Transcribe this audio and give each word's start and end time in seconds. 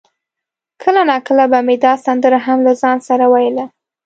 کله 0.81 1.01
ناکله 1.09 1.45
به 1.51 1.59
مې 1.67 1.75
دا 1.83 1.93
سندره 2.05 2.39
هم 2.45 2.59
له 2.67 2.73
ځانه 2.81 3.03
سره 3.09 3.25
ویله. 3.33 3.65